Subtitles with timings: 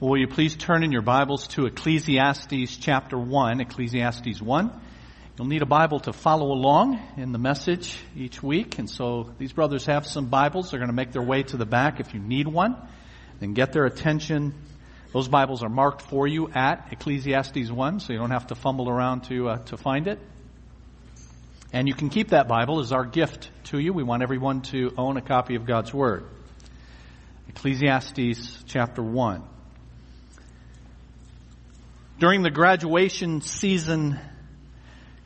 [0.00, 4.80] Will you please turn in your Bibles to Ecclesiastes chapter 1, Ecclesiastes 1.
[5.36, 8.78] You'll need a Bible to follow along in the message each week.
[8.78, 10.70] And so these brothers have some Bibles.
[10.70, 12.76] They're going to make their way to the back if you need one.
[13.40, 14.54] Then get their attention.
[15.12, 18.88] Those Bibles are marked for you at Ecclesiastes 1, so you don't have to fumble
[18.88, 20.20] around to, uh, to find it.
[21.72, 23.92] And you can keep that Bible as our gift to you.
[23.92, 26.24] We want everyone to own a copy of God's Word.
[27.48, 29.57] Ecclesiastes chapter 1.
[32.18, 34.18] During the graduation season,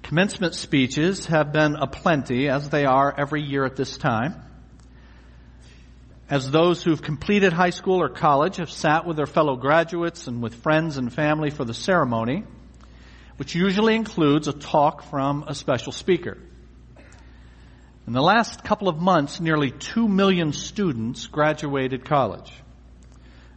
[0.02, 4.34] commencement speeches have been aplenty, as they are every year at this time.
[6.28, 10.42] As those who've completed high school or college have sat with their fellow graduates and
[10.42, 12.44] with friends and family for the ceremony,
[13.38, 16.36] which usually includes a talk from a special speaker.
[18.06, 22.52] In the last couple of months, nearly two million students graduated college.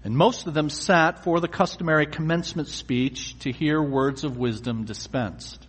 [0.06, 4.84] And most of them sat for the customary commencement speech to hear words of wisdom
[4.84, 5.66] dispensed.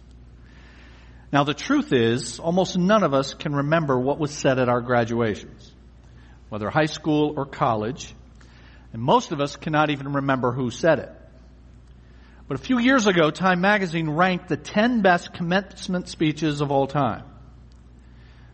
[1.33, 4.83] Now the truth is, almost none of us can remember what was said at our
[4.83, 5.73] graduations,
[6.51, 8.15] whether high school or college,
[8.93, 11.11] and most of us cannot even remember who said it.
[12.47, 16.87] But a few years ago, Time magazine ranked the 10 best commencement speeches of all
[16.87, 17.25] time.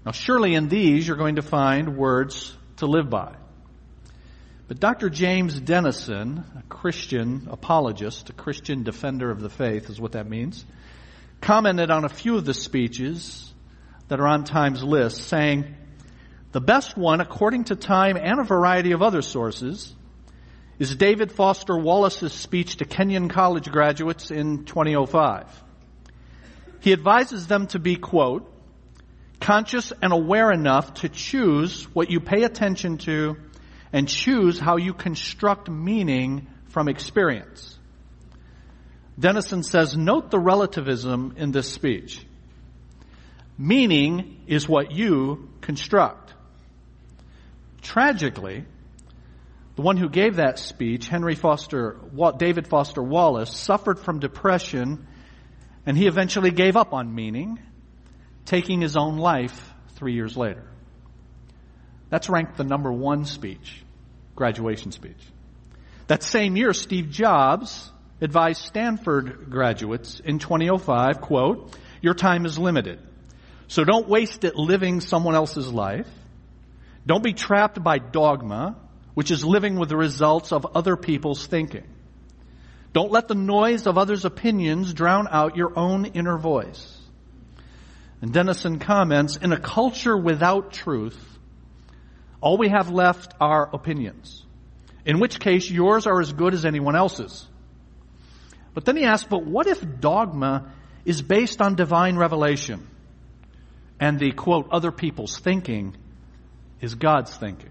[0.06, 3.34] Now surely in these you're going to find words to live by.
[4.68, 5.10] But Dr.
[5.10, 10.64] James Denison, a Christian apologist, a Christian defender of the faith is what that means,
[11.40, 13.52] commented on a few of the speeches
[14.08, 15.74] that are on Time's list, saying,
[16.52, 19.94] the best one, according to Time and a variety of other sources,
[20.78, 25.46] is David Foster Wallace's speech to Kenyon College graduates in 2005.
[26.80, 28.52] He advises them to be, quote,
[29.40, 33.36] conscious and aware enough to choose what you pay attention to
[33.92, 37.78] and choose how you construct meaning from experience.
[39.18, 42.24] Denison says, note the relativism in this speech.
[43.58, 46.32] Meaning is what you construct.
[47.82, 48.64] Tragically,
[49.76, 51.98] the one who gave that speech, Henry Foster,
[52.38, 55.06] David Foster Wallace, suffered from depression
[55.84, 57.58] and he eventually gave up on meaning,
[58.44, 60.64] taking his own life three years later.
[62.08, 63.81] That's ranked the number one speech
[64.42, 65.22] graduation speech.
[66.08, 67.88] That same year, Steve Jobs
[68.20, 72.98] advised Stanford graduates in 2005, quote, your time is limited.
[73.68, 76.08] So don't waste it living someone else's life.
[77.06, 78.74] Don't be trapped by dogma,
[79.14, 81.86] which is living with the results of other people's thinking.
[82.92, 86.98] Don't let the noise of others' opinions drown out your own inner voice.
[88.20, 91.31] And Denison comments, in a culture without truth,
[92.42, 94.44] all we have left are opinions.
[95.06, 97.46] In which case, yours are as good as anyone else's.
[98.74, 100.72] But then he asks, but what if dogma
[101.04, 102.86] is based on divine revelation?
[104.00, 105.96] And the quote, other people's thinking
[106.80, 107.70] is God's thinking.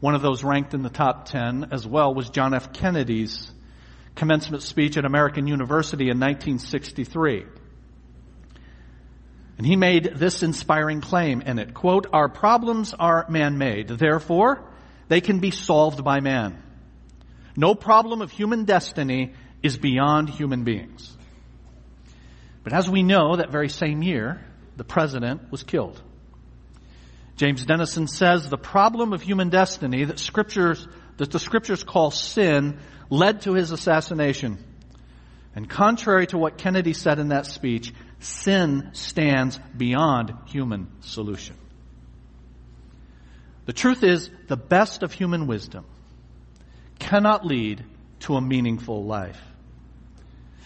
[0.00, 2.72] One of those ranked in the top 10 as well was John F.
[2.72, 3.52] Kennedy's
[4.14, 7.44] commencement speech at American University in 1963.
[9.60, 13.88] And he made this inspiring claim in it, quote, our problems are man-made.
[13.88, 14.64] Therefore,
[15.08, 16.62] they can be solved by man.
[17.58, 21.14] No problem of human destiny is beyond human beings.
[22.64, 24.42] But as we know, that very same year,
[24.78, 26.00] the president was killed.
[27.36, 30.88] James Denison says the problem of human destiny that scriptures,
[31.18, 32.78] that the scriptures call sin
[33.10, 34.64] led to his assassination.
[35.54, 41.56] And contrary to what Kennedy said in that speech, sin stands beyond human solution.
[43.66, 45.84] The truth is, the best of human wisdom
[46.98, 47.84] cannot lead
[48.20, 49.40] to a meaningful life.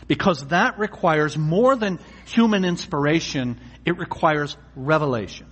[0.07, 5.47] Because that requires more than human inspiration, it requires revelation.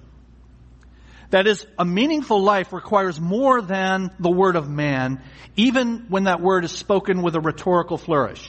[1.31, 5.23] That is, a meaningful life requires more than the word of man,
[5.57, 8.47] even when that word is spoken with a rhetorical flourish.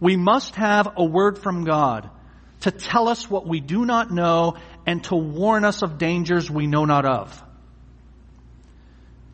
[0.00, 2.10] We must have a word from God
[2.64, 4.56] to tell us what we do not know
[4.86, 7.44] and to warn us of dangers we know not of.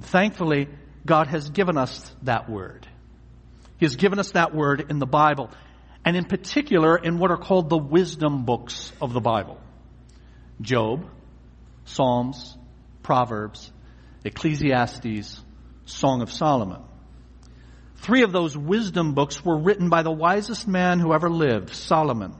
[0.00, 0.66] Thankfully,
[1.06, 2.88] God has given us that word.
[3.78, 5.48] He has given us that word in the Bible,
[6.04, 9.60] and in particular in what are called the wisdom books of the Bible.
[10.60, 11.06] Job,
[11.84, 12.58] Psalms,
[13.04, 13.70] Proverbs,
[14.24, 15.40] Ecclesiastes,
[15.84, 16.82] Song of Solomon.
[17.98, 22.34] Three of those wisdom books were written by the wisest man who ever lived, Solomon.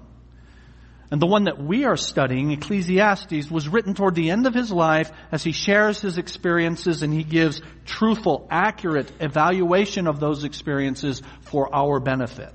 [1.11, 4.71] And the one that we are studying, Ecclesiastes, was written toward the end of his
[4.71, 11.21] life as he shares his experiences and he gives truthful, accurate evaluation of those experiences
[11.41, 12.53] for our benefit.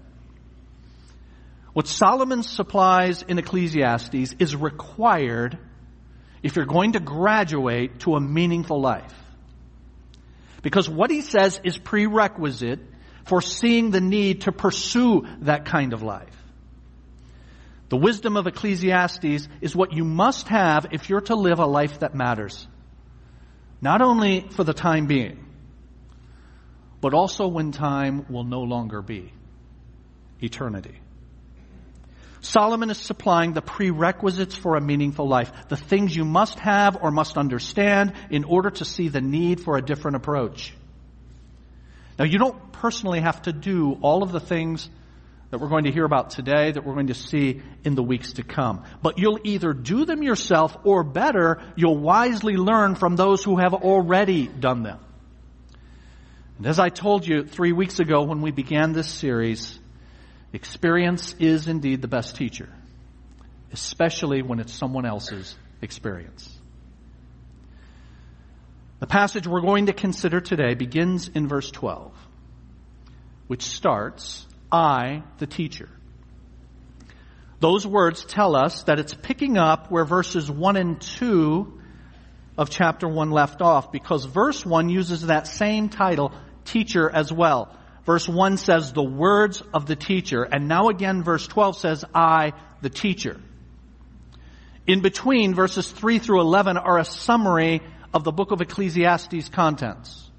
[1.73, 5.57] What Solomon supplies in Ecclesiastes is required
[6.41, 9.13] if you're going to graduate to a meaningful life.
[10.61, 12.79] Because what he says is prerequisite
[13.25, 16.44] for seeing the need to pursue that kind of life.
[17.89, 21.99] The wisdom of Ecclesiastes is what you must have if you're to live a life
[21.99, 22.67] that matters.
[23.81, 25.45] Not only for the time being,
[27.01, 29.31] but also when time will no longer be.
[30.41, 30.99] Eternity.
[32.41, 37.11] Solomon is supplying the prerequisites for a meaningful life, the things you must have or
[37.11, 40.73] must understand in order to see the need for a different approach.
[42.17, 44.89] Now you don't personally have to do all of the things
[45.55, 48.33] that we're going to hear about today, that we're going to see in the weeks
[48.33, 48.83] to come.
[49.01, 53.73] But you'll either do them yourself or better, you'll wisely learn from those who have
[53.73, 54.99] already done them.
[56.57, 59.79] And as I told you three weeks ago when we began this series,
[60.55, 62.69] Experience is indeed the best teacher,
[63.73, 66.49] especially when it's someone else's experience.
[69.01, 72.13] The passage we're going to consider today begins in verse 12,
[73.47, 75.89] which starts, I, the teacher.
[77.59, 81.81] Those words tell us that it's picking up where verses 1 and 2
[82.57, 86.31] of chapter 1 left off because verse 1 uses that same title,
[86.65, 87.75] teacher, as well.
[88.05, 92.53] Verse 1 says the words of the teacher, and now again verse 12 says, I,
[92.81, 93.39] the teacher.
[94.85, 97.81] In between, verses 3 through 11 are a summary
[98.13, 100.29] of the book of Ecclesiastes contents.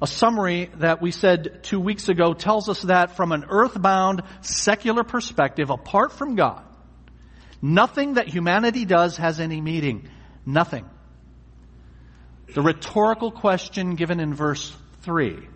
[0.00, 5.04] A summary that we said two weeks ago tells us that from an earthbound secular
[5.04, 6.62] perspective, apart from God,
[7.62, 10.08] nothing that humanity does has any meaning.
[10.44, 10.84] Nothing.
[12.54, 15.48] The rhetorical question given in verse 3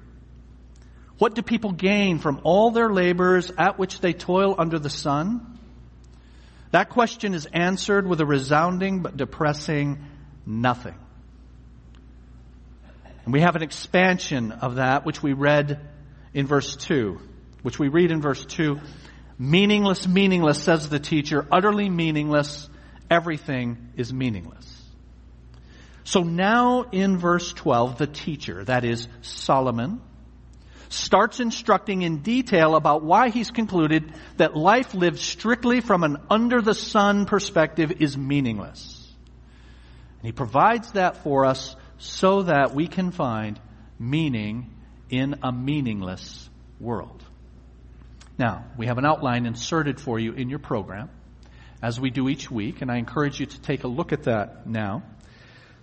[1.21, 5.59] what do people gain from all their labors at which they toil under the sun?
[6.71, 9.99] That question is answered with a resounding but depressing
[10.47, 10.95] nothing.
[13.25, 15.81] And we have an expansion of that which we read
[16.33, 17.21] in verse 2,
[17.63, 18.79] which we read in verse 2.
[19.39, 22.69] Meaningless, meaningless, says the teacher, utterly meaningless,
[23.11, 24.67] everything is meaningless.
[26.05, 30.01] So now in verse 12, the teacher, that is Solomon,
[30.89, 36.61] starts instructing in detail about why he's concluded that life lived strictly from an under
[36.61, 38.97] the sun perspective is meaningless.
[40.19, 43.61] And he provides that for us so that we can find
[43.99, 44.71] meaning
[45.11, 46.49] in a meaningless
[46.81, 47.23] world.
[48.39, 51.11] Now, we have an outline inserted for you in your program,
[51.83, 54.67] as we do each week, and I encourage you to take a look at that
[54.67, 55.03] now,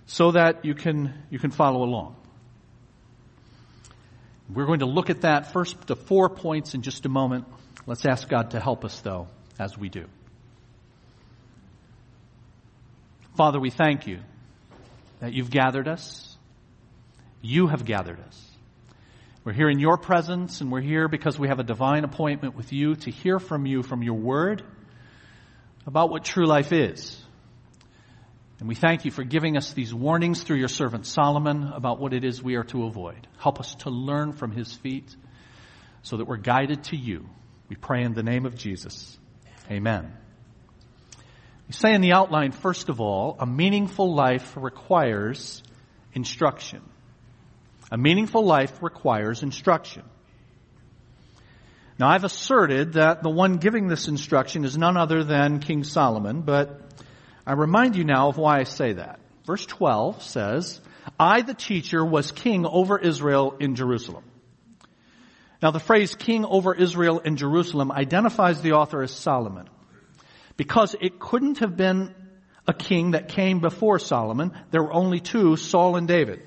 [0.07, 2.15] so that you can, you can follow along.
[4.51, 7.45] We're going to look at that first, the four points in just a moment.
[7.85, 9.27] Let's ask God to help us, though,
[9.59, 10.05] as we do.
[13.35, 14.21] Father, we thank you
[15.19, 16.37] that you've gathered us.
[17.41, 18.43] You have gathered us.
[19.43, 22.73] We're here in your presence, and we're here because we have a divine appointment with
[22.73, 24.61] you to hear from you, from your word,
[25.85, 27.17] about what true life is.
[28.59, 32.13] And we thank you for giving us these warnings through your servant Solomon about what
[32.13, 33.27] it is we are to avoid.
[33.37, 35.15] Help us to learn from his feet
[36.01, 37.29] so that we're guided to you.
[37.69, 39.17] We pray in the name of Jesus.
[39.69, 40.11] Amen.
[41.67, 45.61] We say in the outline, first of all, a meaningful life requires
[46.13, 46.81] instruction.
[47.91, 50.03] A meaningful life requires instruction.
[51.99, 56.41] Now I've asserted that the one giving this instruction is none other than King Solomon,
[56.41, 56.81] but
[57.45, 59.19] I remind you now of why I say that.
[59.45, 60.79] Verse 12 says,
[61.19, 64.23] I, the teacher, was king over Israel in Jerusalem.
[65.61, 69.67] Now the phrase king over Israel in Jerusalem identifies the author as Solomon.
[70.57, 72.13] Because it couldn't have been
[72.67, 74.51] a king that came before Solomon.
[74.71, 76.41] There were only two, Saul and David.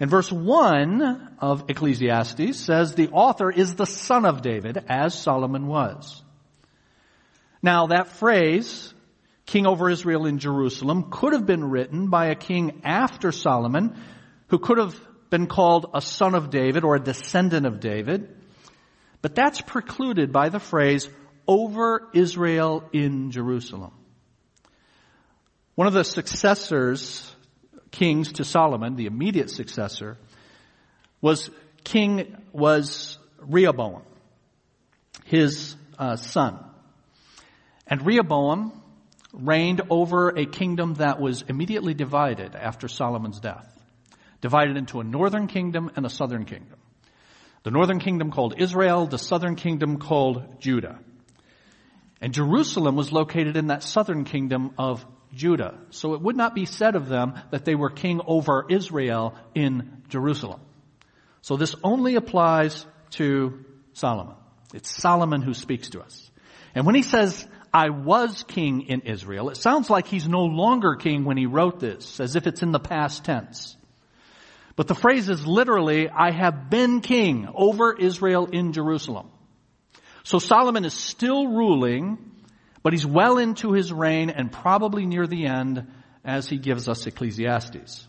[0.00, 5.68] And verse 1 of Ecclesiastes says the author is the son of David, as Solomon
[5.68, 6.20] was.
[7.62, 8.92] Now that phrase,
[9.46, 13.96] king over Israel in Jerusalem, could have been written by a king after Solomon,
[14.48, 14.98] who could have
[15.30, 18.36] been called a son of David or a descendant of David.
[19.20, 21.08] But that's precluded by the phrase,
[21.46, 23.92] over Israel in Jerusalem.
[25.74, 27.34] One of the successors,
[27.90, 30.18] kings to Solomon, the immediate successor,
[31.20, 31.50] was
[31.84, 34.02] king, was Rehoboam,
[35.24, 36.58] his uh, son.
[37.86, 38.82] And Rehoboam
[39.32, 43.68] reigned over a kingdom that was immediately divided after Solomon's death.
[44.40, 46.78] Divided into a northern kingdom and a southern kingdom.
[47.62, 50.98] The northern kingdom called Israel, the southern kingdom called Judah.
[52.22, 55.78] And Jerusalem was located in that southern kingdom of Judah.
[55.90, 60.04] So it would not be said of them that they were king over Israel in
[60.08, 60.60] Jerusalem.
[61.40, 63.64] So this only applies to
[63.94, 64.36] Solomon.
[64.72, 66.30] It's Solomon who speaks to us.
[66.76, 69.48] And when he says, I was king in Israel.
[69.48, 72.70] It sounds like he's no longer king when he wrote this, as if it's in
[72.70, 73.76] the past tense.
[74.76, 79.30] But the phrase is literally, I have been king over Israel in Jerusalem.
[80.24, 82.18] So Solomon is still ruling,
[82.82, 85.86] but he's well into his reign and probably near the end
[86.24, 88.06] as he gives us Ecclesiastes.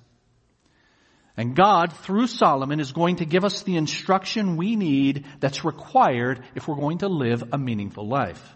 [1.35, 6.43] And God, through Solomon, is going to give us the instruction we need that's required
[6.53, 8.55] if we're going to live a meaningful life.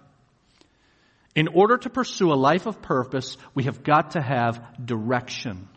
[1.34, 5.68] In order to pursue a life of purpose, we have got to have direction.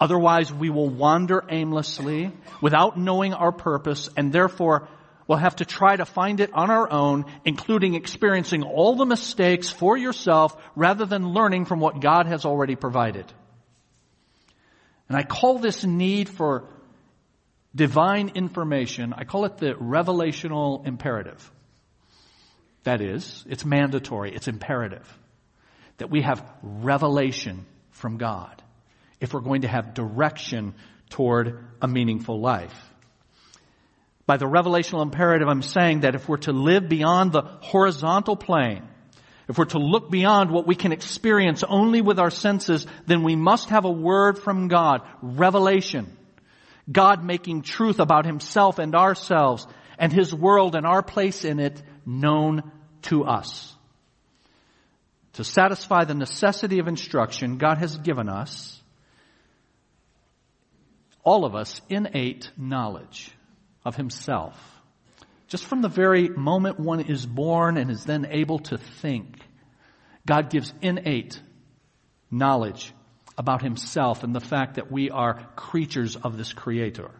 [0.00, 4.88] Otherwise, we will wander aimlessly without knowing our purpose and therefore
[5.26, 9.70] we'll have to try to find it on our own, including experiencing all the mistakes
[9.70, 13.26] for yourself rather than learning from what God has already provided.
[15.08, 16.64] And I call this need for
[17.74, 21.50] divine information, I call it the revelational imperative.
[22.84, 25.08] That is, it's mandatory, it's imperative
[25.98, 28.62] that we have revelation from God
[29.20, 30.74] if we're going to have direction
[31.10, 32.74] toward a meaningful life.
[34.26, 38.88] By the revelational imperative, I'm saying that if we're to live beyond the horizontal plane,
[39.48, 43.36] if we're to look beyond what we can experience only with our senses, then we
[43.36, 46.16] must have a word from God, revelation.
[46.90, 49.66] God making truth about himself and ourselves
[49.98, 52.62] and his world and our place in it known
[53.02, 53.74] to us.
[55.34, 58.80] To satisfy the necessity of instruction, God has given us,
[61.22, 63.33] all of us, innate knowledge
[63.84, 64.58] of Himself.
[65.48, 69.38] Just from the very moment one is born and is then able to think,
[70.26, 71.40] God gives innate
[72.30, 72.92] knowledge
[73.36, 77.10] about Himself and the fact that we are creatures of this Creator.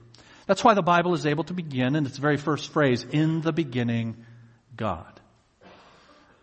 [0.46, 3.52] That's why the Bible is able to begin in its very first phrase, in the
[3.52, 4.24] beginning,
[4.76, 5.20] God.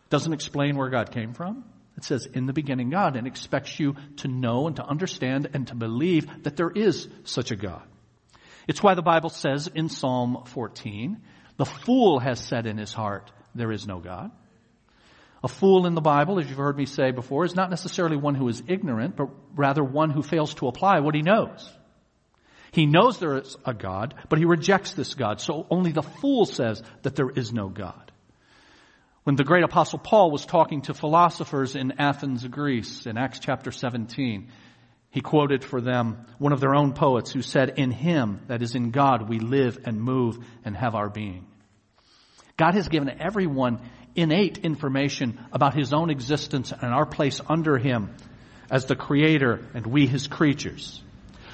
[0.10, 1.64] Doesn't explain where God came from.
[1.98, 5.68] It says, in the beginning God, and expects you to know and to understand and
[5.68, 7.84] to believe that there is such a God.
[8.68, 11.22] It's why the Bible says in Psalm 14,
[11.58, 14.32] the fool has said in his heart, there is no God.
[15.44, 18.36] A fool in the Bible, as you've heard me say before, is not necessarily one
[18.36, 21.68] who is ignorant, but rather one who fails to apply what he knows.
[22.72, 25.42] He knows there is a God, but he rejects this God.
[25.42, 28.12] So only the fool says that there is no God.
[29.24, 33.72] When the great apostle Paul was talking to philosophers in Athens, Greece, in Acts chapter
[33.72, 34.50] 17,
[35.12, 38.76] he quoted for them one of their own poets who said, In him, that is
[38.76, 41.46] in God, we live and move and have our being.
[42.56, 43.82] God has given everyone
[44.16, 48.16] innate information about his own existence and our place under him
[48.70, 51.02] as the creator and we his creatures.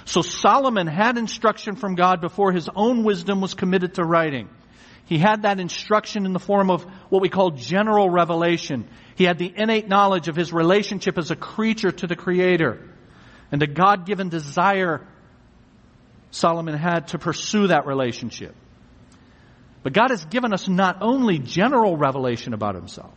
[0.05, 4.49] So Solomon had instruction from God before his own wisdom was committed to writing.
[5.05, 8.87] He had that instruction in the form of what we call general revelation.
[9.15, 12.93] He had the innate knowledge of his relationship as a creature to the Creator
[13.51, 15.05] and a God-given desire
[16.31, 18.55] Solomon had to pursue that relationship.
[19.83, 23.13] But God has given us not only general revelation about himself,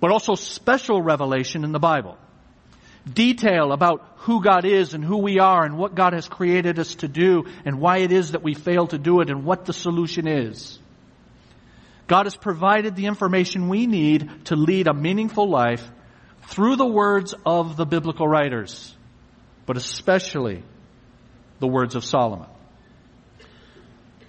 [0.00, 2.16] but also special revelation in the Bible.
[3.10, 6.94] Detail about who God is and who we are and what God has created us
[6.96, 9.74] to do and why it is that we fail to do it and what the
[9.74, 10.78] solution is.
[12.06, 15.86] God has provided the information we need to lead a meaningful life
[16.48, 18.94] through the words of the biblical writers,
[19.66, 20.62] but especially
[21.60, 22.48] the words of Solomon.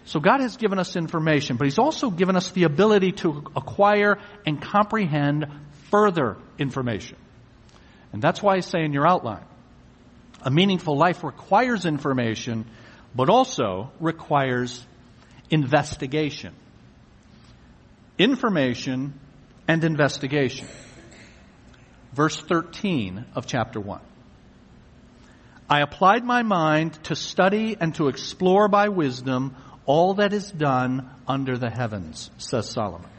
[0.06, 4.20] So God has given us information, but He's also given us the ability to acquire
[4.46, 5.48] and comprehend
[5.90, 7.18] further information.
[8.14, 9.44] And that's why I say in your outline,
[10.42, 12.66] a meaningful life requires information,
[13.16, 14.86] but also requires
[15.50, 16.54] investigation
[18.18, 19.20] information
[19.68, 20.68] and investigation.
[22.14, 24.02] Verse 13 of chapter 1.
[25.70, 29.56] I applied my mind to study and to explore by wisdom
[29.86, 33.10] all that is done under the heavens, says Solomon.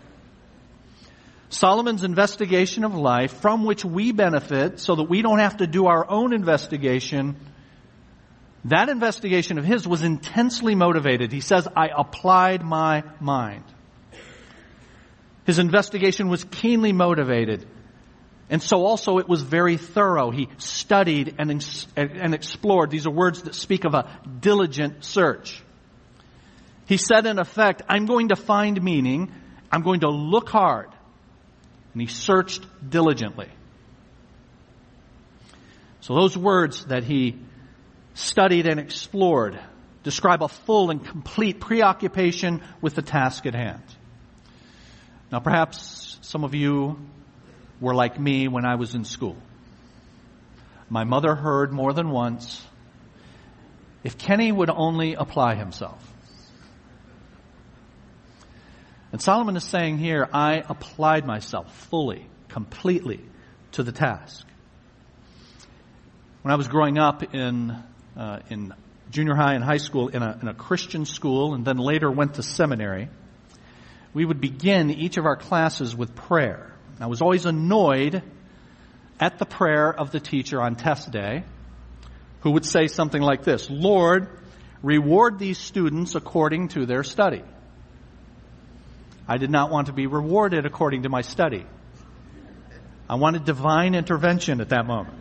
[1.49, 5.87] Solomon's investigation of life, from which we benefit so that we don't have to do
[5.87, 7.37] our own investigation,
[8.65, 11.33] that investigation of his was intensely motivated.
[11.33, 13.65] He says, I applied my mind.
[15.47, 17.67] His investigation was keenly motivated
[18.49, 20.31] And so also it was very thorough.
[20.31, 21.51] He studied and,
[21.97, 22.91] and explored.
[22.91, 24.09] These are words that speak of a
[24.41, 25.63] diligent search.
[26.87, 29.33] He said in effect, I'm going to find meaning.
[29.73, 30.91] I'm going to look hard.
[31.93, 33.49] And he searched diligently.
[36.01, 37.37] So those words that he
[38.15, 39.59] studied and explored
[40.05, 43.83] describe a full and complete preoccupation with the task at hand.
[45.33, 46.97] Now perhaps some of you
[47.81, 49.37] were like me when I was in school.
[50.89, 52.65] My mother heard more than once,
[54.05, 56.01] if Kenny would only apply himself.
[59.13, 63.21] And Solomon is saying here, I applied myself fully, completely
[63.73, 64.47] to the task.
[66.43, 67.83] When I was growing up in,
[68.17, 68.73] uh, in
[69.11, 72.35] junior high and high school in a, in a Christian school and then later went
[72.35, 73.09] to seminary,
[74.15, 76.76] we would begin each of our classes with prayer.
[77.01, 78.23] I was always annoyed
[79.21, 81.45] at the prayer of the teacher on test day
[82.41, 84.29] who would say something like this, Lord,
[84.83, 87.43] reward these students according to their study.
[89.29, 91.67] I did not want to be rewarded according to my study.
[93.09, 95.17] I wanted divine intervention at that moment.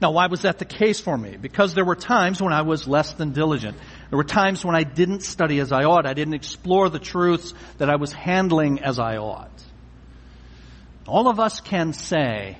[0.00, 1.36] Now, why was that the case for me?
[1.36, 3.76] Because there were times when I was less than diligent.
[4.10, 6.04] There were times when I didn't study as I ought.
[6.04, 9.50] I didn't explore the truths that I was handling as I ought.
[11.06, 12.58] All of us can say,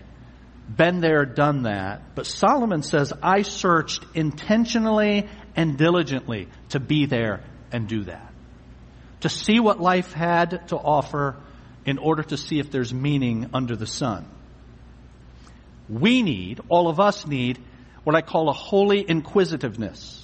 [0.69, 2.15] been there, done that.
[2.15, 7.43] But Solomon says, I searched intentionally and diligently to be there
[7.73, 8.33] and do that.
[9.23, 11.37] To see what life had to offer
[11.85, 14.27] in order to see if there's meaning under the sun.
[15.89, 17.59] We need, all of us need,
[18.05, 20.20] what I call a holy inquisitiveness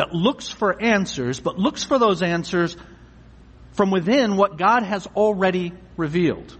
[0.00, 2.74] that looks for answers, but looks for those answers
[3.72, 6.56] from within what God has already revealed.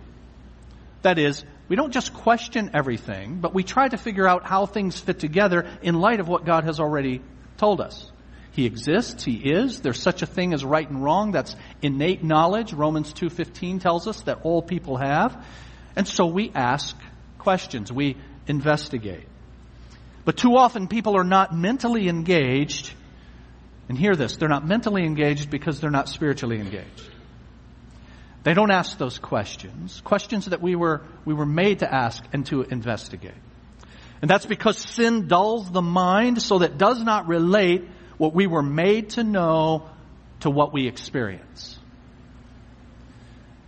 [1.01, 5.01] That is, we don't just question everything, but we try to figure out how things
[5.01, 7.23] fit together in light of what God has already
[7.57, 8.13] told us.
[8.53, 9.81] He exists, he is.
[9.81, 11.33] There's such a thing as right and wrong.
[11.33, 12.75] That's innate knowledge.
[12.75, 15.47] Romans 2:15 tells us that all people have.
[15.97, 16.95] And so we ask
[17.39, 17.91] questions.
[17.91, 19.27] We investigate.
[20.27, 22.93] But too often people are not mentally engaged.
[23.91, 27.11] And hear this, they're not mentally engaged because they're not spiritually engaged.
[28.45, 32.47] They don't ask those questions, questions that we were, we were made to ask and
[32.47, 33.35] to investigate.
[34.23, 37.83] And that's because sin dulls the mind so that does not relate
[38.17, 39.91] what we were made to know
[40.39, 41.77] to what we experience.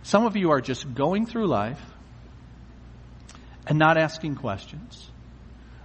[0.03, 1.81] Some of you are just going through life
[3.67, 5.11] and not asking questions.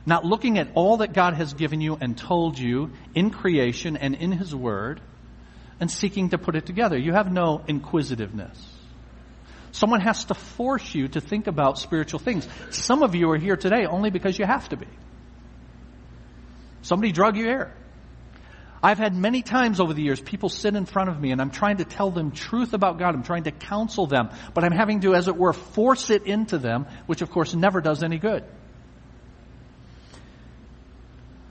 [0.08, 4.14] Not looking at all that God has given you and told you in creation and
[4.14, 5.02] in His Word
[5.80, 6.96] and seeking to put it together.
[6.96, 8.58] You have no inquisitiveness.
[9.70, 12.48] Someone has to force you to think about spiritual things.
[12.70, 14.86] Some of you are here today only because you have to be.
[16.80, 17.74] Somebody drug you here.
[18.82, 21.50] I've had many times over the years people sit in front of me and I'm
[21.50, 23.14] trying to tell them truth about God.
[23.14, 26.56] I'm trying to counsel them, but I'm having to, as it were, force it into
[26.56, 28.44] them, which of course never does any good.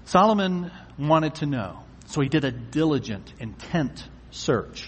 [0.07, 4.87] Solomon wanted to know, so he did a diligent, intent search.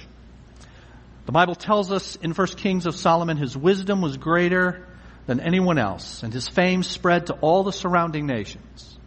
[1.25, 4.87] The Bible tells us in 1 Kings of Solomon, his wisdom was greater
[5.27, 8.97] than anyone else, and his fame spread to all the surrounding nations.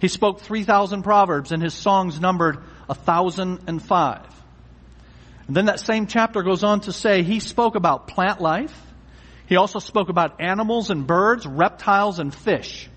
[0.00, 4.42] He spoke 3,000 proverbs and his songs numbered 1,005.
[5.46, 8.76] And then that same chapter goes on to say he spoke about plant life.
[9.46, 12.88] He also spoke about animals and birds, reptiles and fish.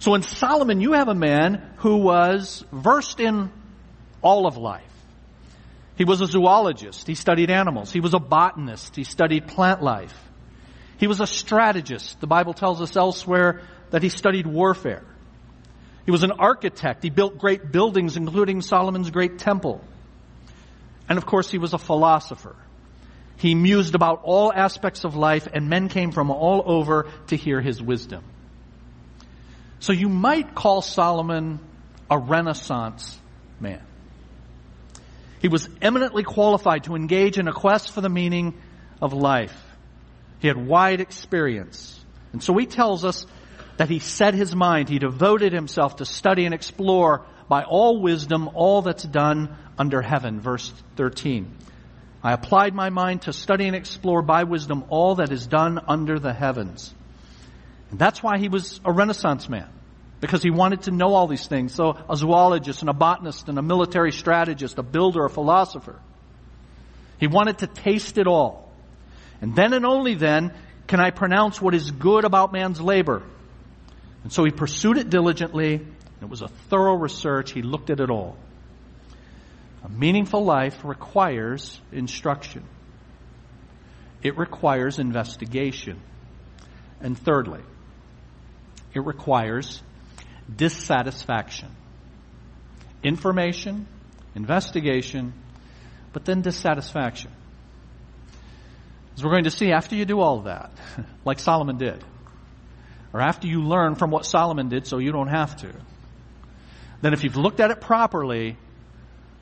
[0.00, 3.50] So in Solomon, you have a man who was versed in
[4.22, 4.84] all of life.
[5.96, 7.06] He was a zoologist.
[7.06, 7.92] He studied animals.
[7.92, 8.94] He was a botanist.
[8.94, 10.16] He studied plant life.
[10.98, 12.20] He was a strategist.
[12.20, 15.04] The Bible tells us elsewhere that he studied warfare.
[16.04, 17.02] He was an architect.
[17.02, 19.84] He built great buildings, including Solomon's great temple.
[21.08, 22.56] And of course, he was a philosopher.
[23.36, 27.60] He mused about all aspects of life, and men came from all over to hear
[27.60, 28.24] his wisdom.
[29.80, 31.60] So you might call Solomon
[32.10, 33.18] a Renaissance
[33.60, 33.82] man.
[35.40, 38.60] He was eminently qualified to engage in a quest for the meaning
[39.00, 39.56] of life.
[40.40, 41.98] He had wide experience.
[42.32, 43.26] And so he tells us
[43.76, 48.50] that he set his mind, he devoted himself to study and explore by all wisdom
[48.54, 50.40] all that's done under heaven.
[50.40, 51.56] Verse 13.
[52.22, 56.18] I applied my mind to study and explore by wisdom all that is done under
[56.18, 56.92] the heavens.
[57.90, 59.68] And that's why he was a Renaissance man.
[60.20, 61.74] Because he wanted to know all these things.
[61.74, 66.00] So a zoologist and a botanist and a military strategist, a builder, a philosopher.
[67.18, 68.72] He wanted to taste it all.
[69.40, 70.52] And then and only then
[70.88, 73.22] can I pronounce what is good about man's labor.
[74.24, 75.86] And so he pursued it diligently.
[76.20, 77.52] It was a thorough research.
[77.52, 78.36] He looked at it all.
[79.84, 82.64] A meaningful life requires instruction.
[84.22, 86.00] It requires investigation.
[87.00, 87.60] And thirdly,
[88.98, 89.82] it requires
[90.54, 91.68] dissatisfaction.
[93.02, 93.86] Information,
[94.34, 95.32] investigation,
[96.12, 97.30] but then dissatisfaction.
[99.16, 100.70] As we're going to see, after you do all that,
[101.24, 102.04] like Solomon did,
[103.12, 105.72] or after you learn from what Solomon did so you don't have to,
[107.00, 108.56] then if you've looked at it properly,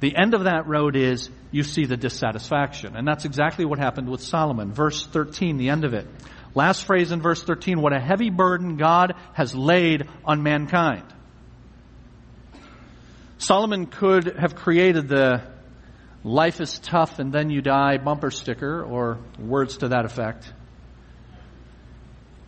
[0.01, 2.97] the end of that road is you see the dissatisfaction.
[2.97, 4.73] And that's exactly what happened with Solomon.
[4.73, 6.07] Verse 13, the end of it.
[6.57, 11.05] Last phrase in verse 13, what a heavy burden God has laid on mankind.
[13.37, 15.43] Solomon could have created the
[16.25, 20.51] life is tough and then you die bumper sticker or words to that effect.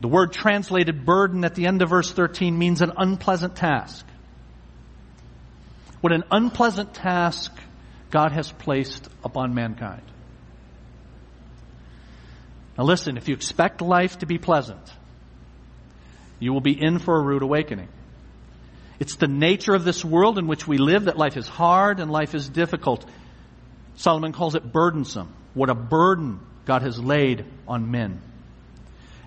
[0.00, 4.06] The word translated burden at the end of verse 13 means an unpleasant task.
[6.00, 7.52] What an unpleasant task
[8.10, 10.02] God has placed upon mankind.
[12.78, 14.80] Now listen, if you expect life to be pleasant,
[16.38, 17.88] you will be in for a rude awakening.
[19.00, 22.10] It's the nature of this world in which we live that life is hard and
[22.10, 23.04] life is difficult.
[23.96, 25.34] Solomon calls it burdensome.
[25.54, 28.22] What a burden God has laid on men.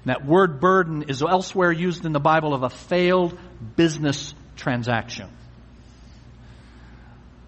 [0.04, 3.38] And that word burden is elsewhere used in the Bible of a failed
[3.76, 5.30] business transaction.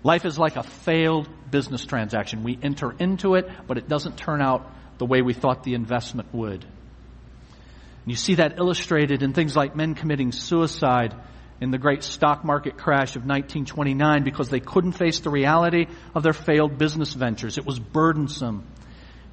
[0.03, 2.43] Life is like a failed business transaction.
[2.43, 6.33] We enter into it, but it doesn't turn out the way we thought the investment
[6.33, 6.63] would.
[6.63, 11.15] And you see that illustrated in things like men committing suicide
[11.61, 16.23] in the great stock market crash of 1929 because they couldn't face the reality of
[16.23, 17.57] their failed business ventures.
[17.57, 18.65] It was burdensome.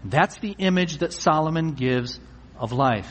[0.05, 2.21] That's the image that Solomon gives
[2.57, 3.11] of life.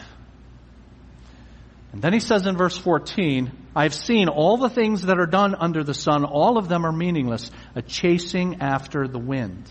[1.92, 5.26] And then he says in verse 14, I have seen all the things that are
[5.26, 6.24] done under the sun.
[6.24, 9.70] All of them are meaningless, a chasing after the wind.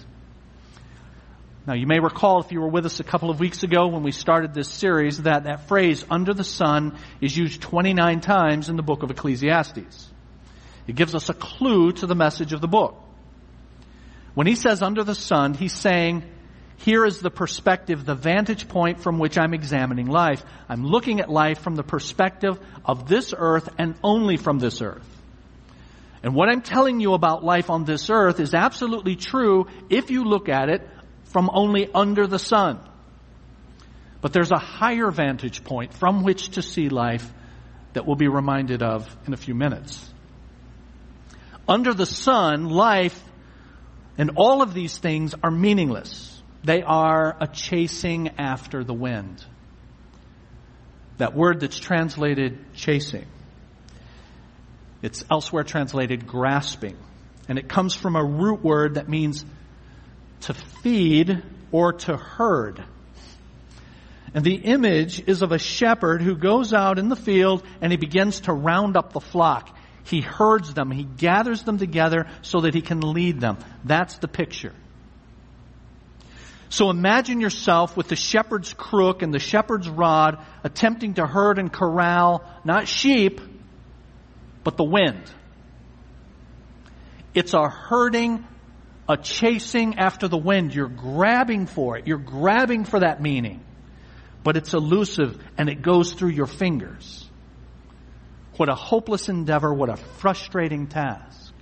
[1.69, 4.03] Now you may recall if you were with us a couple of weeks ago when
[4.03, 8.77] we started this series that that phrase under the sun is used 29 times in
[8.77, 10.09] the book of Ecclesiastes.
[10.87, 12.99] It gives us a clue to the message of the book.
[14.33, 16.25] When he says under the sun, he's saying
[16.79, 20.43] here is the perspective, the vantage point from which I'm examining life.
[20.71, 25.05] I'm looking at life from the perspective of this earth and only from this earth.
[26.23, 30.25] And what I'm telling you about life on this earth is absolutely true if you
[30.25, 30.89] look at it
[31.29, 32.81] from only under the sun.
[34.21, 37.31] But there's a higher vantage point from which to see life
[37.93, 40.13] that we'll be reminded of in a few minutes.
[41.69, 43.21] Under the sun, life
[44.17, 46.43] and all of these things are meaningless.
[46.65, 49.45] They are a chasing after the wind.
[51.19, 53.27] That word that's translated chasing.
[55.03, 56.97] It's elsewhere translated grasping.
[57.49, 59.45] And it comes from a root word that means
[60.43, 62.83] to feed or to herd.
[64.35, 67.97] And the image is of a shepherd who goes out in the field and he
[67.97, 69.75] begins to round up the flock.
[70.05, 70.91] He herds them.
[70.91, 73.59] He gathers them together so that he can lead them.
[73.85, 74.75] That's the picture.
[76.71, 81.73] So imagine yourself with the shepherd's crook and the shepherd's rod attempting to herd and
[81.73, 83.41] corral not sheep,
[84.65, 85.23] but the wind.
[87.35, 88.45] It's a herding,
[89.09, 90.75] a chasing after the wind.
[90.75, 92.07] You're grabbing for it.
[92.07, 93.65] You're grabbing for that meaning.
[94.45, 97.29] But it's elusive and it goes through your fingers.
[98.57, 99.73] What a hopeless endeavor.
[99.73, 101.53] What a frustrating task.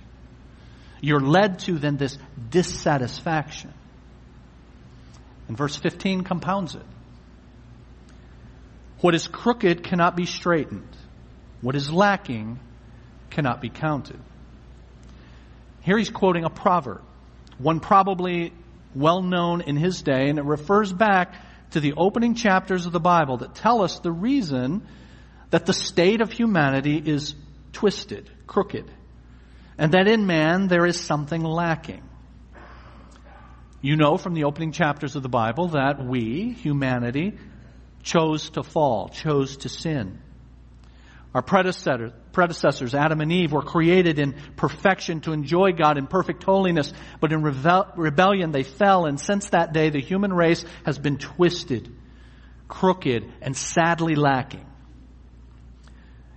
[0.99, 2.17] You're led to then this
[2.49, 3.73] dissatisfaction.
[5.47, 6.85] And verse 15 compounds it.
[8.99, 10.89] What is crooked cannot be straightened.
[11.61, 12.59] What is lacking
[13.29, 14.19] cannot be counted.
[15.81, 17.03] Here he's quoting a proverb,
[17.57, 18.53] one probably
[18.95, 21.35] well known in his day, and it refers back
[21.71, 24.87] to the opening chapters of the Bible that tell us the reason
[25.49, 27.35] that the state of humanity is
[27.73, 28.89] twisted, crooked,
[29.77, 32.03] and that in man there is something lacking.
[33.81, 37.37] You know from the opening chapters of the Bible that we, humanity,
[38.01, 40.19] chose to fall, chose to sin.
[41.33, 46.43] Our predecessors, predecessors, Adam and Eve, were created in perfection to enjoy God in perfect
[46.43, 51.17] holiness, but in rebellion they fell, and since that day the human race has been
[51.17, 51.91] twisted,
[52.67, 54.67] crooked, and sadly lacking.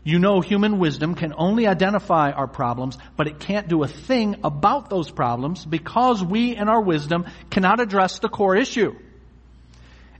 [0.02, 4.36] You know human wisdom can only identify our problems, but it can't do a thing
[4.42, 8.94] about those problems because we in our wisdom cannot address the core issue.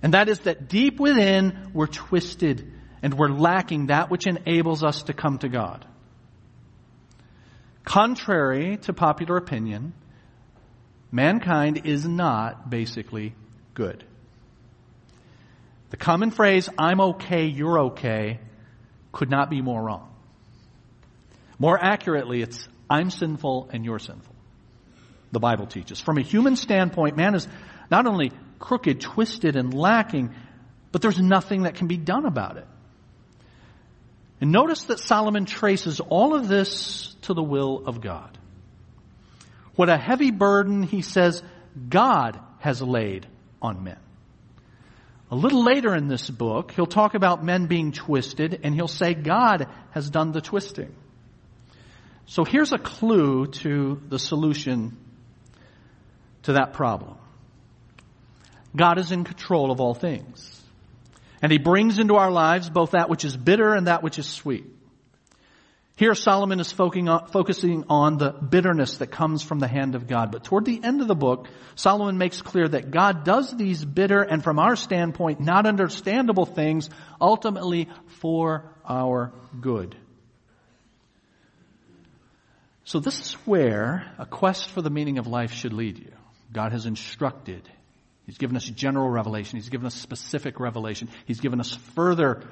[0.02, 2.70] And that is that deep within we're twisted
[3.02, 5.86] and we're lacking that which enables us to come to God.
[7.84, 9.94] Contrary to popular opinion,
[11.10, 13.34] mankind is not basically
[13.74, 14.04] good.
[15.90, 18.38] The common phrase, I'm okay, you're okay,
[19.12, 20.14] could not be more wrong.
[21.58, 24.34] More accurately, it's, I'm sinful and you're sinful.
[25.32, 26.00] The Bible teaches.
[26.00, 27.46] From a human standpoint, man is
[27.90, 30.34] not only crooked, twisted, and lacking,
[30.92, 32.66] but there's nothing that can be done about it.
[34.40, 38.38] And notice that Solomon traces all of this to the will of God.
[39.76, 41.42] What a heavy burden, he says,
[41.88, 43.26] God has laid
[43.60, 43.98] on men.
[45.30, 49.14] A little later in this book, he'll talk about men being twisted and he'll say
[49.14, 50.94] God has done the twisting.
[52.26, 54.96] So here's a clue to the solution
[56.44, 57.16] to that problem.
[58.74, 60.59] God is in control of all things.
[61.42, 64.26] And he brings into our lives both that which is bitter and that which is
[64.26, 64.66] sweet.
[65.96, 70.32] Here Solomon is focusing on the bitterness that comes from the hand of God.
[70.32, 74.22] But toward the end of the book, Solomon makes clear that God does these bitter
[74.22, 76.88] and from our standpoint not understandable things
[77.20, 79.94] ultimately for our good.
[82.84, 86.12] So this is where a quest for the meaning of life should lead you.
[86.50, 87.68] God has instructed.
[88.30, 89.56] He's given us general revelation.
[89.58, 91.08] He's given us specific revelation.
[91.26, 92.44] He's given us further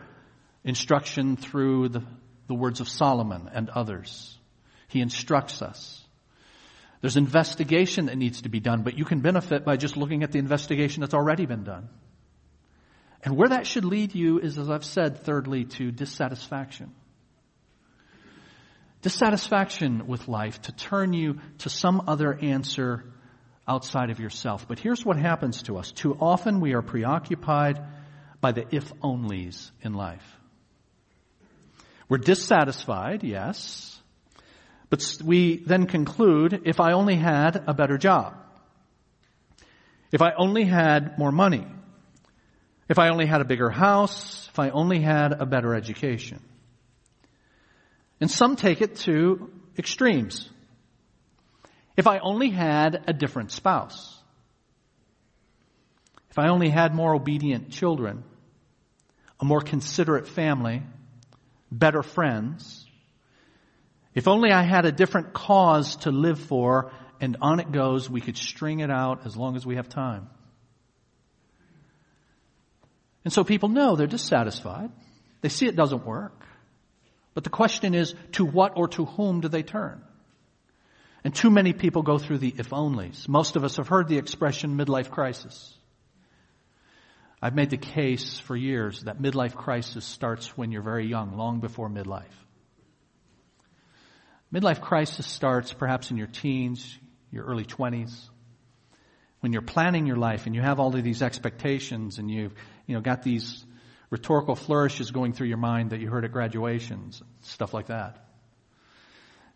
[0.65, 2.03] instruction through the,
[2.49, 4.37] the words of Solomon and others.
[4.89, 6.05] He instructs us.
[7.01, 10.33] There's investigation that needs to be done, but you can benefit by just looking at
[10.33, 11.89] the investigation that's already been done.
[13.23, 16.93] And where that should lead you is, as I've said, thirdly, to dissatisfaction.
[19.03, 23.05] Dissatisfaction with life to turn you to some other answer
[23.69, 24.67] outside of yourself.
[24.67, 25.93] But here's what happens to us.
[25.93, 27.79] Too often we are preoccupied
[28.41, 30.25] by the if onlys in life.
[32.09, 34.01] We're dissatisfied, yes,
[34.89, 38.35] but we then conclude if I only had a better job,
[40.11, 41.67] if I only had more money,
[42.89, 46.41] if I only had a bigger house, if I only had a better education.
[48.21, 50.49] And some take it to extremes.
[51.99, 54.17] If I only had a different spouse.
[56.31, 58.23] If I only had more obedient children,
[59.41, 60.85] a more considerate family,
[61.73, 62.87] better friends.
[64.15, 68.21] If only I had a different cause to live for, and on it goes, we
[68.21, 70.31] could string it out as long as we have time.
[73.25, 74.93] And so people know they're dissatisfied.
[75.41, 76.47] They see it doesn't work.
[77.35, 80.05] But the question is, to what or to whom do they turn?
[81.29, 83.29] And too many people go through the if onlys.
[83.29, 85.77] Most of us have heard the expression midlife crisis.
[87.43, 91.61] I've made the case for years that midlife crisis starts when you're very young, long
[91.61, 92.33] before midlife.
[94.55, 96.99] Midlife crisis starts perhaps in your teens,
[97.31, 98.31] your early 20s,
[99.41, 102.55] when you're planning your life and you have all of these expectations and you've,
[102.87, 103.67] you know, got these
[104.09, 108.28] rhetorical flourishes going through your mind that you heard at graduations, stuff like that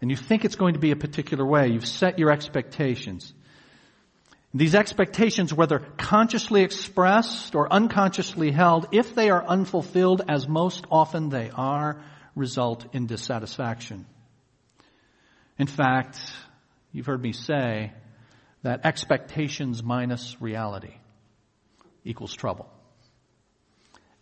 [0.02, 1.68] and you think it's going to be a particular way.
[1.68, 3.32] You've set your expectations.
[4.52, 11.28] These expectations, whether consciously expressed or unconsciously held, if they are unfulfilled, as most often
[11.28, 12.02] they are,
[12.34, 14.04] result in dissatisfaction.
[15.56, 16.18] In fact,
[16.90, 17.92] you've heard me say
[18.64, 20.94] that expectations minus reality
[22.04, 22.68] equals trouble.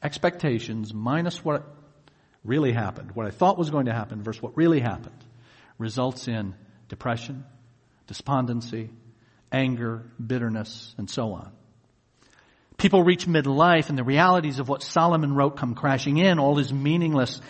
[0.02, 1.74] Expectations minus what
[2.44, 5.24] really happened, what I thought was going to happen versus what really happened
[5.80, 6.54] results in
[6.88, 7.44] depression,
[8.06, 8.90] despondency,
[9.50, 11.50] anger, bitterness, and so on.
[12.76, 16.38] People reach midlife and the realities of what Solomon wrote come crashing in.
[16.38, 17.40] All is meaningless.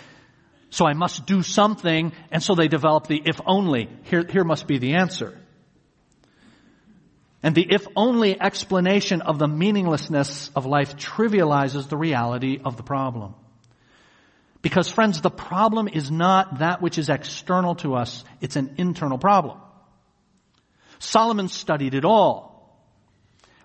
[0.70, 2.12] So I must do something.
[2.30, 3.88] And so they develop the if only.
[4.04, 5.38] Here, here must be the answer.
[7.42, 12.82] And the if only explanation of the meaninglessness of life trivializes the reality of the
[12.82, 13.34] problem.
[14.62, 19.18] Because friends, the problem is not that which is external to us, it's an internal
[19.18, 19.58] problem.
[20.98, 22.50] Solomon studied it all.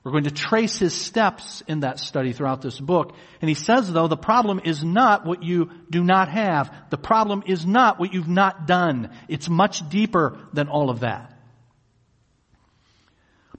[0.04, 3.16] We're going to trace his steps in that study throughout this book.
[3.42, 6.72] And he says though, the problem is not what you do not have.
[6.92, 9.10] The problem is not what you've not done.
[9.28, 11.34] It's much deeper than all of that.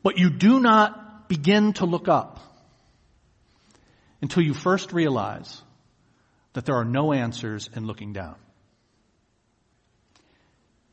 [0.04, 2.38] But you do not begin to look up
[4.22, 5.60] until you first realize
[6.56, 8.34] that there are no answers in looking down.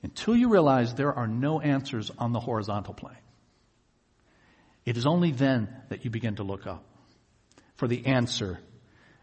[0.01, 3.15] Until you realize there are no answers on the horizontal plane.
[4.83, 6.83] It is only then that you begin to look up.
[7.77, 8.59] for the answer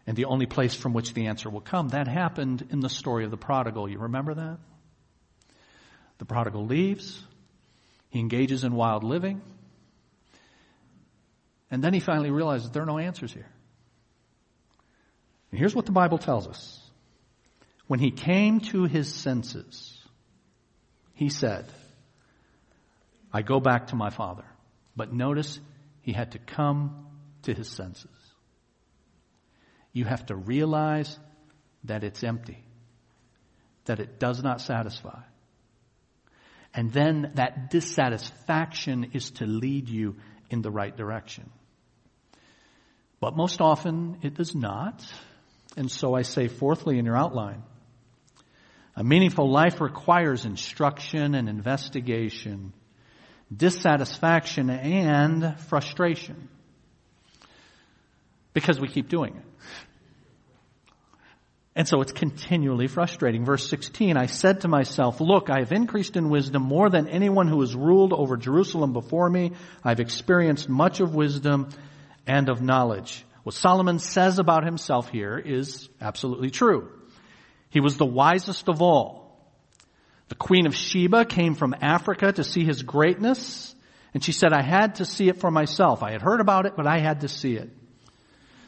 [0.07, 1.89] and the only place from which the answer will come.
[1.89, 3.87] That happened in the story of the prodigal.
[3.87, 4.57] You remember that?
[6.17, 7.23] The prodigal leaves.
[8.09, 9.41] He engages in wild living.
[11.69, 13.49] And then he finally realizes there are no answers here.
[15.51, 16.79] And here's what the Bible tells us.
[17.87, 19.99] When he came to his senses,
[21.13, 21.65] he said,
[23.33, 24.45] I go back to my father.
[24.95, 25.59] But notice
[26.01, 27.05] he had to come
[27.43, 28.09] to his senses.
[29.93, 31.17] You have to realize
[31.83, 32.63] that it's empty,
[33.85, 35.19] that it does not satisfy.
[36.73, 40.15] And then that dissatisfaction is to lead you
[40.49, 41.49] in the right direction.
[43.19, 45.03] But most often it does not.
[45.77, 47.63] And so I say fourthly in your outline,
[48.95, 52.73] a meaningful life requires instruction and investigation,
[53.55, 56.49] dissatisfaction and frustration.
[58.53, 59.45] Because we keep doing it.
[61.73, 63.45] And so it's continually frustrating.
[63.45, 67.47] Verse 16, I said to myself, look, I have increased in wisdom more than anyone
[67.47, 69.53] who has ruled over Jerusalem before me.
[69.83, 71.69] I've experienced much of wisdom
[72.27, 73.23] and of knowledge.
[73.43, 76.91] What Solomon says about himself here is absolutely true.
[77.69, 79.21] He was the wisest of all.
[80.27, 83.75] The queen of Sheba came from Africa to see his greatness,
[84.13, 86.03] and she said, I had to see it for myself.
[86.03, 87.69] I had heard about it, but I had to see it.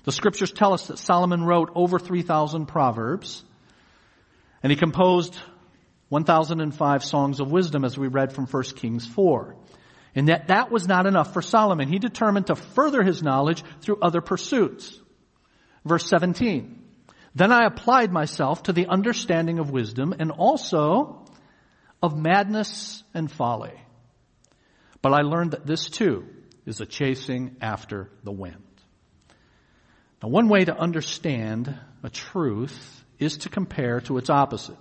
[0.03, 3.43] The scriptures tell us that Solomon wrote over 3,000 proverbs,
[4.61, 5.37] and he composed
[6.09, 9.55] 1,005 songs of wisdom as we read from 1 Kings 4.
[10.15, 11.89] And that that was not enough for Solomon.
[11.89, 14.99] He determined to further his knowledge through other pursuits.
[15.85, 16.81] Verse 17.
[17.35, 21.25] Then I applied myself to the understanding of wisdom and also
[22.01, 23.73] of madness and folly.
[25.01, 26.27] But I learned that this too
[26.65, 28.63] is a chasing after the wind.
[30.21, 34.77] Now, one way to understand a truth is to compare to its opposite.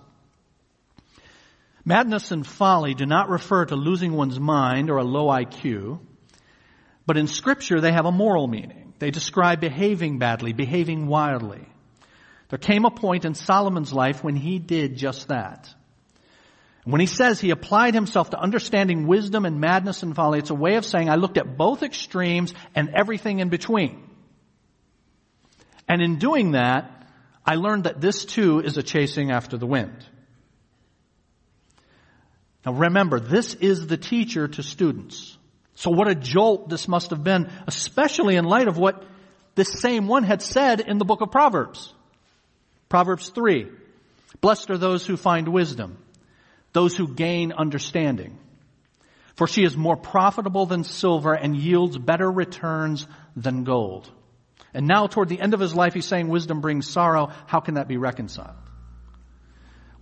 [1.85, 5.99] Madness and folly do not refer to losing one's mind or a low IQ,
[7.07, 8.95] but in scripture they have a moral meaning.
[8.99, 11.67] They describe behaving badly, behaving wildly.
[12.51, 15.69] There came a point in Solomon's life when he did just that.
[16.85, 20.55] When he says he applied himself to understanding wisdom and madness and folly, it's a
[20.55, 24.09] way of saying I looked at both extremes and everything in between.
[25.89, 27.07] And in doing that,
[27.45, 30.07] I learned that this too is a chasing after the wind.
[32.65, 35.37] Now remember, this is the teacher to students.
[35.75, 39.05] So what a jolt this must have been, especially in light of what
[39.55, 41.93] this same one had said in the book of Proverbs.
[42.89, 43.69] Proverbs 3.
[44.41, 45.99] Blessed are those who find wisdom,
[46.73, 48.39] those who gain understanding.
[49.35, 54.11] For she is more profitable than silver and yields better returns than gold.
[54.75, 57.31] And now toward the end of his life, he's saying wisdom brings sorrow.
[57.47, 58.57] How can that be reconciled?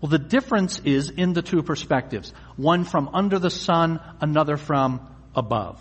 [0.01, 2.33] Well, the difference is in the two perspectives.
[2.57, 5.81] One from under the sun, another from above.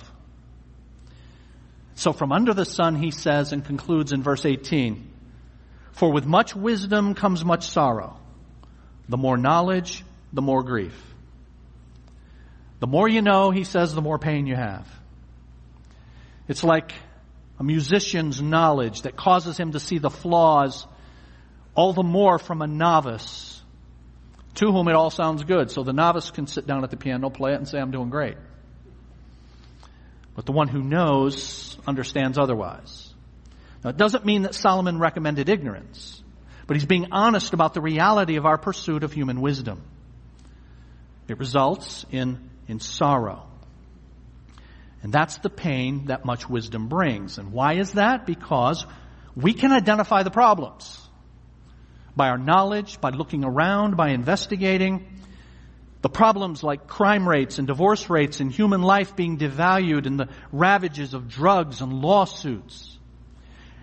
[1.96, 5.10] So from under the sun, he says and concludes in verse 18,
[5.94, 8.18] For with much wisdom comes much sorrow.
[9.08, 10.04] The more knowledge,
[10.34, 10.96] the more grief.
[12.80, 14.88] The more you know, he says, the more pain you have.
[16.48, 16.94] It's like
[17.60, 20.88] a musician's knowledge that causes him to see the flaws
[21.76, 23.59] all the more from a novice
[24.60, 25.72] to whom it all sounds good.
[25.72, 28.10] So the novice can sit down at the piano, play it, and say, I'm doing
[28.10, 28.36] great.
[30.36, 33.13] But the one who knows understands otherwise.
[33.86, 36.22] Now, it doesn't mean that Solomon recommended ignorance,
[36.67, 39.82] but he's being honest about the reality of our pursuit of human wisdom.
[41.30, 43.48] It results in, in sorrow.
[45.02, 47.38] And that's the pain that much wisdom brings.
[47.38, 48.26] And why is that?
[48.26, 48.86] Because
[49.38, 51.09] we can identify the problems
[52.15, 55.06] by our knowledge, by looking around, by investigating.
[56.02, 60.30] The problems like crime rates and divorce rates and human life being devalued and the
[60.52, 62.98] ravages of drugs and lawsuits.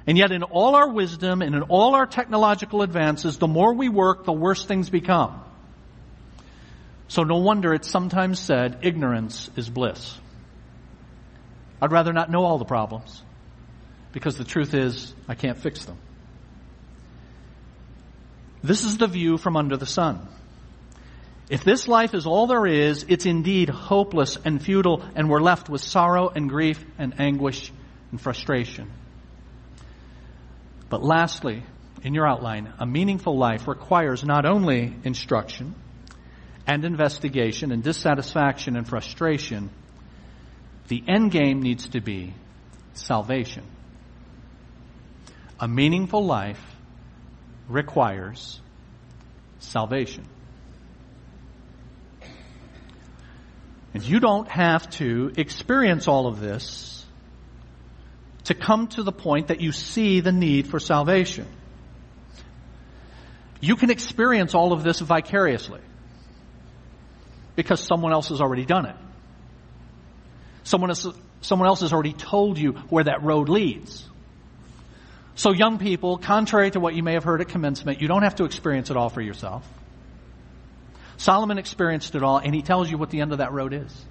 [0.07, 3.89] And yet in all our wisdom and in all our technological advances, the more we
[3.89, 5.43] work, the worse things become.
[7.09, 10.19] So no wonder it's sometimes said, ignorance is bliss.
[11.81, 13.23] I'd rather not know all the problems
[14.13, 15.99] because the truth is I can't fix them.
[18.67, 20.27] This is the view from under the sun.
[21.49, 25.69] If this life is all there is, it's indeed hopeless and futile and we're left
[25.69, 27.71] with sorrow and grief and anguish
[28.11, 28.91] and frustration.
[30.89, 31.63] But lastly,
[32.03, 35.77] in your outline, a meaningful life requires not only instruction
[36.67, 39.71] and investigation and dissatisfaction and frustration,
[40.89, 42.35] the end game needs to be
[42.95, 43.63] salvation.
[45.61, 46.76] A meaningful life
[47.69, 48.61] requires
[49.59, 50.27] salvation.
[53.95, 57.05] And you don't have to experience all of this
[58.45, 61.47] to come to the point that you see the need for salvation.
[63.61, 65.81] You can experience all of this vicariously
[67.57, 68.97] because someone else has already done it.
[70.63, 71.07] Someone else,
[71.41, 74.07] someone else has already told you where that road leads.
[75.37, 78.37] So young people, contrary to what you may have heard at commencement, you don't have
[78.37, 79.69] to experience it all for yourself.
[81.19, 84.07] Solomon experienced it all and he tells you what the end of that road is.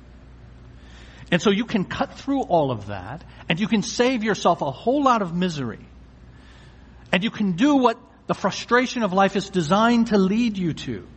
[1.32, 4.70] And so you can cut through all of that and you can save yourself a
[4.70, 5.84] whole lot of misery.
[7.12, 7.98] And you can do what
[8.28, 11.08] the frustration of life is designed to lead you to.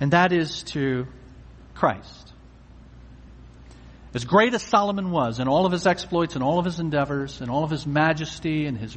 [0.00, 1.06] And that is to
[1.74, 2.32] Christ.
[4.14, 7.42] As great as Solomon was in all of his exploits and all of his endeavors
[7.42, 8.96] and all of his majesty and his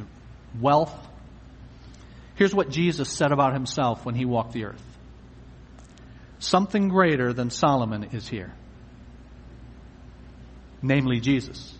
[0.60, 0.94] wealth,
[2.34, 4.82] here's what Jesus said about himself when he walked the earth.
[6.38, 8.52] Something greater than Solomon is here.
[10.82, 11.72] Namely Jesus.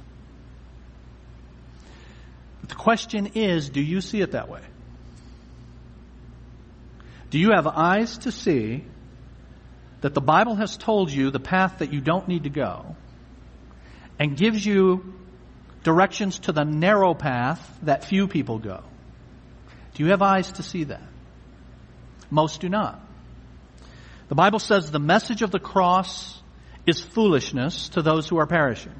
[2.60, 4.62] But the question is, do you see it that way?
[7.30, 8.84] Do you have eyes to see
[10.02, 12.94] that the Bible has told you the path that you don't need to go
[14.18, 15.14] and gives you
[15.82, 18.82] directions to the narrow path that few people go?
[19.94, 21.02] Do you have eyes to see that?
[22.30, 23.00] Most do not.
[24.28, 26.40] The Bible says the message of the cross
[26.86, 28.94] is foolishness to those who are perishing.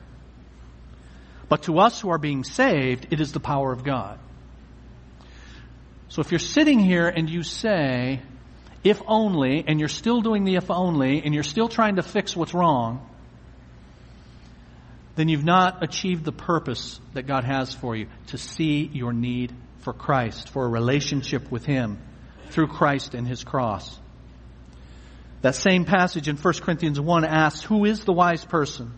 [1.49, 4.19] But to us who are being saved, it is the power of God.
[6.09, 8.21] So if you're sitting here and you say,
[8.85, 12.37] if only, and you're still doing the if only, and you're still trying to fix
[12.37, 13.09] what's wrong,
[15.15, 19.53] then you've not achieved the purpose that God has for you to see your need
[19.81, 21.99] for Christ, for a relationship with Him
[22.51, 23.99] through Christ and His cross.
[25.43, 28.93] That same passage in 1 Corinthians 1 asks, who is the wise person?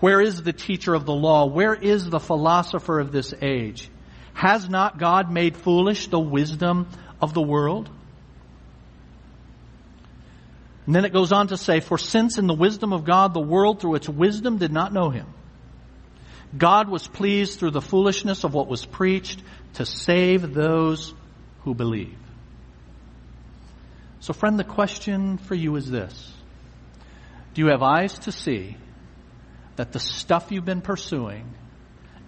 [0.00, 1.46] Where is the teacher of the law?
[1.46, 3.88] Where is the philosopher of this age?
[4.34, 6.88] Has not God made foolish the wisdom
[7.20, 7.88] of the world?
[10.86, 13.40] And then it goes on to say, For since in the wisdom of God the
[13.40, 15.26] world through its wisdom did not know him,
[16.56, 19.42] God was pleased through the foolishness of what was preached
[19.74, 21.14] to save those
[21.62, 22.18] who believe.
[24.20, 26.32] So friend, the question for you is this.
[27.54, 28.76] Do you have eyes to see
[29.76, 31.54] that the stuff you've been pursuing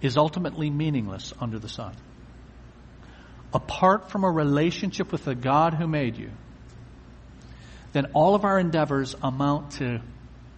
[0.01, 1.95] is ultimately meaningless under the sun.
[3.53, 6.31] Apart from a relationship with the God who made you,
[7.97, 9.99] then all of our endeavors amount to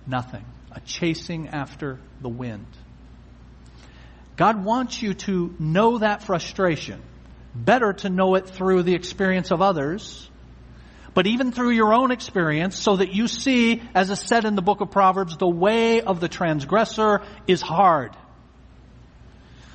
[0.05, 2.67] nothing, a chasing after the wind.
[4.35, 7.01] God wants you to know that frustration.
[7.55, 10.29] Better to know it through the experience of others,
[11.13, 14.61] but even through your own experience so that you see, as is said in the
[14.61, 18.15] book of Proverbs, the way of the transgressor is hard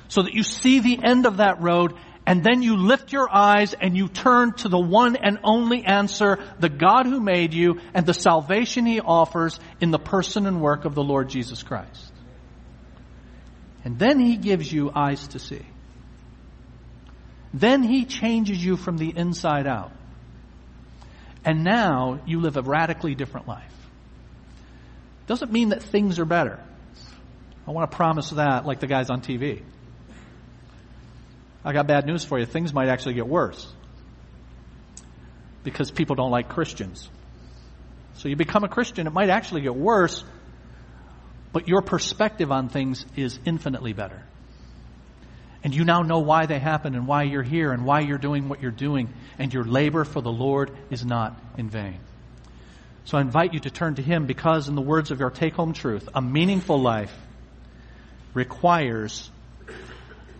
[0.07, 1.93] so that you see the end of that road
[2.27, 6.39] and then you lift your eyes and you turn to the one and only answer,
[6.59, 10.85] the God who made you and the salvation he offers in the person and work
[10.85, 12.11] of the Lord Jesus Christ.
[13.83, 15.63] And then he gives you eyes to see.
[17.53, 19.91] Then he changes you from the inside out.
[21.45, 23.71] And now you live a radically different life.
[25.27, 26.59] Doesn't mean that things are better.
[27.67, 29.61] I want to promise that like the guys on TV.
[31.65, 32.45] I got bad news for you.
[32.45, 33.67] Things might actually get worse.
[35.63, 37.09] Because people don't like Christians.
[38.17, 40.23] So you become a Christian, it might actually get worse,
[41.51, 44.23] but your perspective on things is infinitely better.
[45.63, 48.47] And you now know why they happen and why you're here and why you're doing
[48.47, 51.99] what you're doing, and your labor for the Lord is not in vain.
[53.05, 55.55] So I invite you to turn to Him because, in the words of your take
[55.55, 57.13] home truth, a meaningful life
[58.33, 59.29] requires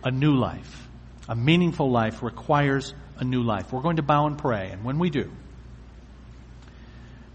[0.04, 0.85] a new life.
[1.28, 3.72] A meaningful life requires a new life.
[3.72, 5.30] We're going to bow and pray, and when we do,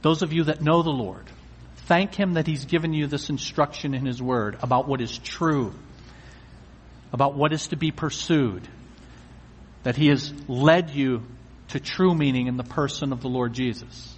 [0.02, 1.26] those of you that know the Lord,
[1.88, 5.74] thank Him that He's given you this instruction in His Word about what is true,
[7.12, 8.68] about what is to be pursued,
[9.84, 11.24] that He has led you
[11.70, 14.18] to true meaning in the person of the Lord Jesus.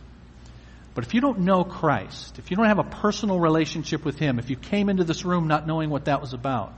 [0.96, 4.38] But if you don't know Christ, if you don't have a personal relationship with Him,
[4.38, 6.74] if you came into this room not knowing what that was about,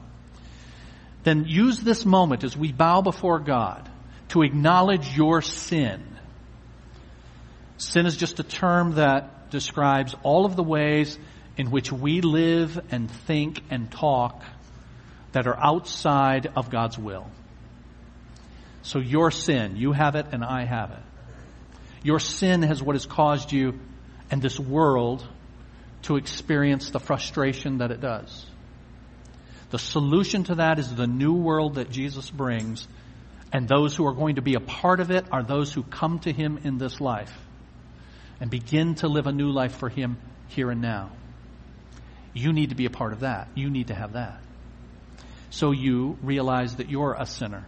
[1.25, 3.89] then use this moment as we bow before God
[4.29, 6.03] to acknowledge your sin.
[7.77, 11.17] Sin is just a term that describes all of the ways
[11.57, 14.43] in which we live and think and talk
[15.31, 17.27] that are outside of God's will.
[18.83, 21.03] So your sin, you have it and I have it.
[22.03, 23.79] Your sin has what has caused you
[24.29, 25.27] and this world
[26.03, 28.45] to experience the frustration that it does.
[29.75, 32.87] The solution to that is the new world that Jesus brings,
[33.51, 36.19] and those who are going to be a part of it are those who come
[36.19, 37.37] to Him in this life
[38.39, 40.15] and begin to live a new life for Him
[40.47, 41.11] here and now.
[42.33, 43.49] You need to be a part of that.
[43.53, 44.41] You need to have that.
[45.49, 47.65] So you realize that you're a sinner.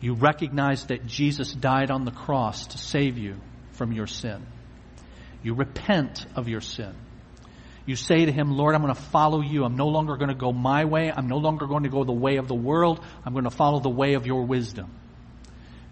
[0.00, 3.36] You recognize that Jesus died on the cross to save you
[3.70, 4.44] from your sin.
[5.44, 6.92] You repent of your sin.
[7.88, 9.64] You say to him, Lord, I'm going to follow you.
[9.64, 11.10] I'm no longer going to go my way.
[11.10, 13.02] I'm no longer going to go the way of the world.
[13.24, 14.94] I'm going to follow the way of your wisdom.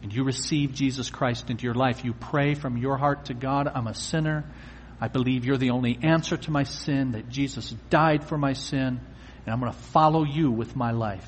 [0.03, 2.05] And you receive Jesus Christ into your life.
[2.05, 4.45] You pray from your heart to God, I'm a sinner.
[5.01, 9.01] I believe you're the only answer to my sin, that Jesus died for my sin,
[9.47, 11.27] and I'm going to follow you with my life.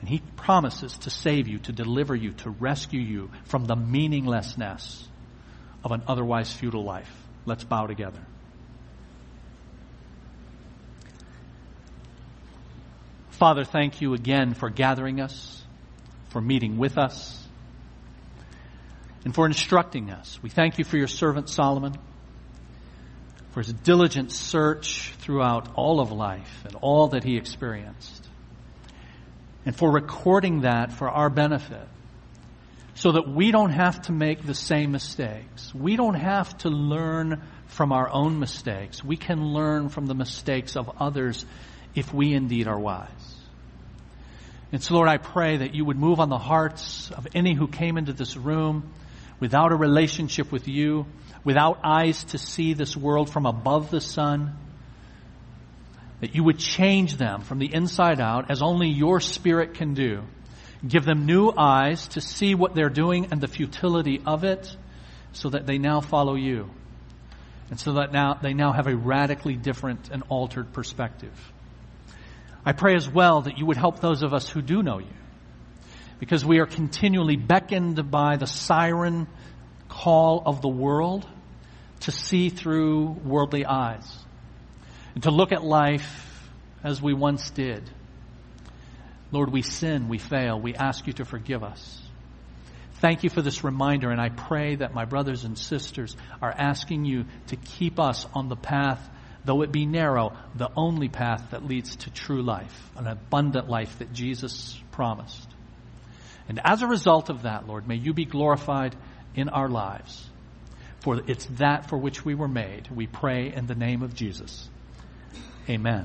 [0.00, 5.08] And he promises to save you, to deliver you, to rescue you from the meaninglessness
[5.82, 7.10] of an otherwise futile life.
[7.46, 8.20] Let's bow together.
[13.34, 15.60] Father, thank you again for gathering us,
[16.28, 17.44] for meeting with us
[19.24, 20.38] and for instructing us.
[20.40, 21.94] We thank you for your servant Solomon,
[23.50, 28.24] for his diligent search throughout all of life and all that he experienced,
[29.66, 31.88] and for recording that for our benefit
[32.94, 35.74] so that we don't have to make the same mistakes.
[35.74, 39.02] We don't have to learn from our own mistakes.
[39.02, 41.44] We can learn from the mistakes of others
[41.94, 43.08] if we indeed are wise.
[44.72, 47.68] And so, Lord, I pray that you would move on the hearts of any who
[47.68, 48.92] came into this room
[49.38, 51.06] without a relationship with you,
[51.44, 54.56] without eyes to see this world from above the sun,
[56.20, 60.22] that you would change them from the inside out as only your spirit can do.
[60.86, 64.76] Give them new eyes to see what they're doing and the futility of it
[65.32, 66.70] so that they now follow you.
[67.70, 71.32] And so that now they now have a radically different and altered perspective.
[72.66, 75.06] I pray as well that you would help those of us who do know you
[76.18, 79.26] because we are continually beckoned by the siren
[79.88, 81.26] call of the world
[82.00, 84.06] to see through worldly eyes
[85.14, 86.48] and to look at life
[86.82, 87.82] as we once did.
[89.32, 90.60] Lord, we sin, we fail.
[90.60, 92.00] We ask you to forgive us.
[93.00, 97.04] Thank you for this reminder, and I pray that my brothers and sisters are asking
[97.04, 99.00] you to keep us on the path,
[99.44, 103.98] though it be narrow, the only path that leads to true life, an abundant life
[103.98, 105.48] that Jesus promised.
[106.48, 108.94] And as a result of that, Lord, may you be glorified
[109.34, 110.28] in our lives.
[111.00, 112.88] For it's that for which we were made.
[112.90, 114.68] We pray in the name of Jesus.
[115.68, 116.02] Amen.